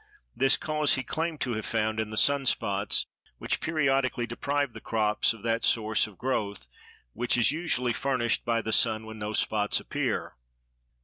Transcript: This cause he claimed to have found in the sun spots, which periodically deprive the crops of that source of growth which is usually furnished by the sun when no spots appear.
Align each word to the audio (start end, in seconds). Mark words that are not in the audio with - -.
This 0.35 0.57
cause 0.57 0.95
he 0.95 1.03
claimed 1.03 1.41
to 1.41 1.53
have 1.53 1.65
found 1.67 1.99
in 1.99 2.09
the 2.09 2.17
sun 2.17 2.47
spots, 2.47 3.05
which 3.37 3.61
periodically 3.61 4.25
deprive 4.25 4.73
the 4.73 4.81
crops 4.81 5.31
of 5.31 5.43
that 5.43 5.63
source 5.63 6.07
of 6.07 6.17
growth 6.17 6.65
which 7.13 7.37
is 7.37 7.51
usually 7.51 7.93
furnished 7.93 8.43
by 8.43 8.63
the 8.63 8.71
sun 8.73 9.05
when 9.05 9.19
no 9.19 9.33
spots 9.33 9.79
appear. 9.79 10.37